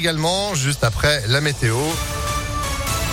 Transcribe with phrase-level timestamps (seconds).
[0.00, 1.76] également juste après la météo.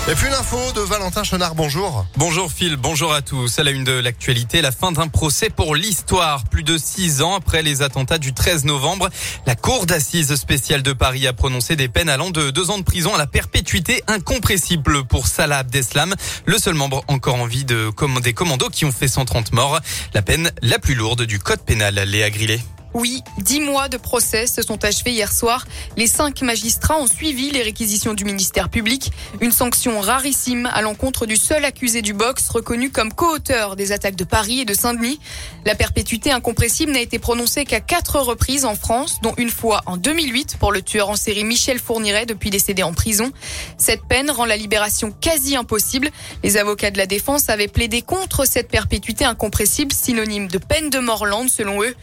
[0.08, 2.06] Et puis une info de Valentin Chenard, bonjour.
[2.16, 3.58] Bonjour Phil, bonjour à tous.
[3.58, 6.44] À la une de l'actualité, la fin d'un procès pour l'histoire.
[6.44, 9.10] Plus de six ans après les attentats du 13 novembre,
[9.48, 12.84] la Cour d'assises spéciale de Paris a prononcé des peines allant de deux ans de
[12.84, 16.14] prison à la perpétuité incompressible pour Salah Abdeslam,
[16.46, 17.90] le seul membre encore en vie de,
[18.22, 19.80] des commandos qui ont fait 130 morts.
[20.14, 22.62] La peine la plus lourde du code pénal, Léa Grillet.
[22.96, 25.66] Oui, dix mois de procès se sont achevés hier soir.
[25.98, 29.12] Les cinq magistrats ont suivi les réquisitions du ministère public.
[29.42, 34.16] Une sanction rarissime à l'encontre du seul accusé du box reconnu comme co-auteur des attaques
[34.16, 35.20] de Paris et de Saint-Denis.
[35.66, 39.98] La perpétuité incompressible n'a été prononcée qu'à quatre reprises en France, dont une fois en
[39.98, 43.34] 2008 pour le tueur en série Michel Fourniret depuis décédé en prison.
[43.78, 46.12] Cette peine rend la libération quasi impossible.
[46.44, 51.00] Les avocats de la défense avaient plaidé contre cette perpétuité incompressible, synonyme de peine de
[51.00, 51.94] mort lente selon eux.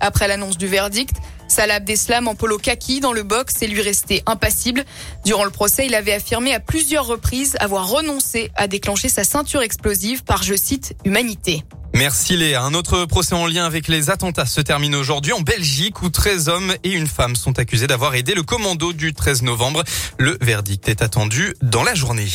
[0.00, 1.16] Après l'annonce du verdict.
[1.46, 4.84] Salah Abdeslam en polo kaki dans le box est lui resté impassible.
[5.24, 9.62] Durant le procès, il avait affirmé à plusieurs reprises avoir renoncé à déclencher sa ceinture
[9.62, 11.62] explosive par, je cite, humanité.
[11.94, 12.62] Merci Léa.
[12.62, 16.48] Un autre procès en lien avec les attentats se termine aujourd'hui en Belgique où 13
[16.48, 19.84] hommes et une femme sont accusés d'avoir aidé le commando du 13 novembre.
[20.18, 22.26] Le verdict est attendu dans la journée.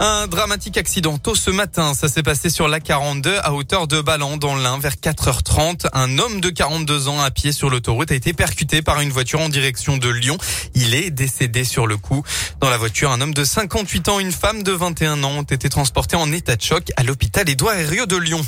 [0.00, 1.92] Un dramatique accident tôt ce matin.
[1.92, 5.88] Ça s'est passé sur la 42 à hauteur de Ballan dans l'Ain vers 4h30.
[5.92, 9.40] Un homme de 42 ans à pied sur l'autoroute a été percuté par une voiture
[9.40, 10.38] en direction de Lyon.
[10.74, 12.22] Il est décédé sur le coup.
[12.60, 15.68] Dans la voiture, un homme de 58 ans une femme de 21 ans ont été
[15.68, 18.42] transportés en état de choc à l'hôpital Édouard Herriot de Lyon.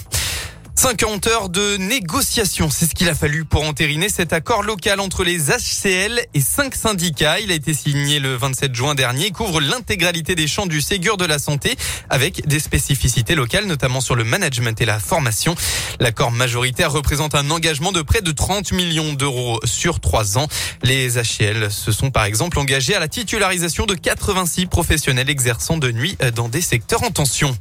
[0.80, 5.24] 50 heures de négociation, c'est ce qu'il a fallu pour entériner cet accord local entre
[5.24, 7.38] les HCL et cinq syndicats.
[7.38, 11.18] Il a été signé le 27 juin dernier et couvre l'intégralité des champs du Ségur
[11.18, 11.76] de la santé
[12.08, 15.54] avec des spécificités locales, notamment sur le management et la formation.
[15.98, 20.48] L'accord majoritaire représente un engagement de près de 30 millions d'euros sur trois ans.
[20.82, 25.92] Les HCL se sont par exemple engagés à la titularisation de 86 professionnels exerçant de
[25.92, 27.54] nuit dans des secteurs en tension.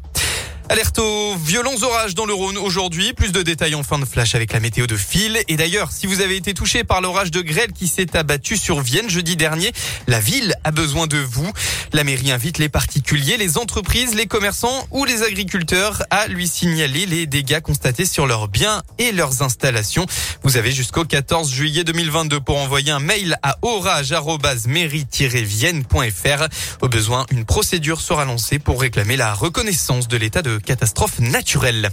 [0.71, 3.13] Alerte aux violents orages dans le Rhône aujourd'hui.
[3.13, 5.41] Plus de détails en fin de flash avec la météo de fil.
[5.47, 8.79] Et d'ailleurs, si vous avez été touché par l'orage de grêle qui s'est abattu sur
[8.79, 9.71] Vienne jeudi dernier,
[10.05, 11.51] la ville a besoin de vous.
[11.91, 17.07] La mairie invite les particuliers, les entreprises, les commerçants ou les agriculteurs à lui signaler
[17.07, 20.05] les dégâts constatés sur leurs biens et leurs installations.
[20.43, 26.47] Vous avez jusqu'au 14 juillet 2022 pour envoyer un mail à orage-mairie-vienne.fr.
[26.81, 31.91] Au besoin, une procédure sera lancée pour réclamer la reconnaissance de l'état de catastrophe naturelle.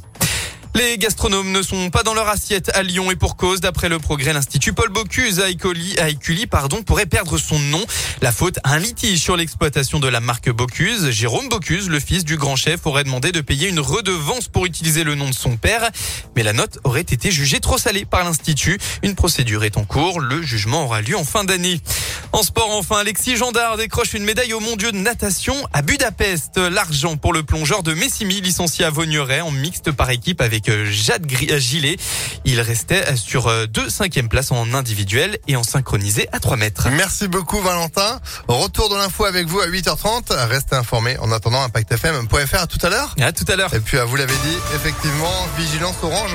[0.77, 3.99] Les gastronomes ne sont pas dans leur assiette à Lyon et pour cause, d'après le
[3.99, 7.82] progrès, l'Institut Paul Bocuse à Écully, pardon, pourrait perdre son nom.
[8.21, 11.09] La faute à un litige sur l'exploitation de la marque Bocuse.
[11.09, 15.03] Jérôme Bocuse, le fils du grand chef, aurait demandé de payer une redevance pour utiliser
[15.03, 15.88] le nom de son père.
[16.37, 18.78] Mais la note aurait été jugée trop salée par l'Institut.
[19.03, 20.21] Une procédure est en cours.
[20.21, 21.81] Le jugement aura lieu en fin d'année.
[22.36, 26.58] En sport, enfin, Alexis Gendard décroche une médaille au mondiaux de natation à Budapest.
[26.58, 30.84] L'argent pour le plongeur de Messimi, licencié à Vaugneray en mixte par équipe avec euh,
[30.84, 31.96] Jade euh, Gillet.
[32.44, 36.88] Il restait sur euh, deux cinquièmes places en individuel et en synchronisé à 3 mètres.
[36.91, 38.20] Merci beaucoup Valentin.
[38.48, 40.34] Retour de l'info avec vous à 8h30.
[40.46, 42.60] Restez informés en attendant impactfm.fr.
[42.60, 43.14] À tout à l'heure.
[43.19, 43.72] À tout à l'heure.
[43.72, 46.34] Et puis, vous l'avez dit, effectivement, vigilance orange.